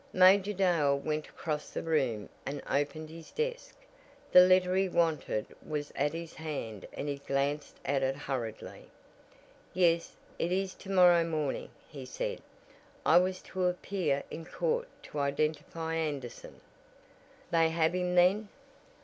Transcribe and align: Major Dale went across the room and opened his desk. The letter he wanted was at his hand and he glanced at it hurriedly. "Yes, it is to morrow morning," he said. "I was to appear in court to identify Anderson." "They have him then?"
Major 0.13 0.53
Dale 0.53 0.97
went 0.97 1.27
across 1.29 1.69
the 1.69 1.83
room 1.83 2.27
and 2.43 2.59
opened 2.67 3.11
his 3.11 3.29
desk. 3.29 3.75
The 4.31 4.39
letter 4.39 4.73
he 4.73 4.89
wanted 4.89 5.45
was 5.63 5.93
at 5.95 6.11
his 6.11 6.33
hand 6.33 6.87
and 6.93 7.07
he 7.07 7.17
glanced 7.17 7.77
at 7.85 8.01
it 8.01 8.15
hurriedly. 8.15 8.89
"Yes, 9.75 10.15
it 10.39 10.51
is 10.51 10.73
to 10.73 10.89
morrow 10.89 11.23
morning," 11.23 11.69
he 11.87 12.05
said. 12.07 12.41
"I 13.05 13.19
was 13.19 13.43
to 13.43 13.65
appear 13.65 14.23
in 14.31 14.43
court 14.43 14.87
to 15.03 15.19
identify 15.19 15.93
Anderson." 15.93 16.61
"They 17.51 17.69
have 17.69 17.93
him 17.93 18.15
then?" 18.15 18.49